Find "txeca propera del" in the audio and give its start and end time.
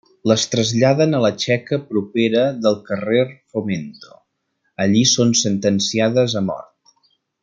1.43-2.79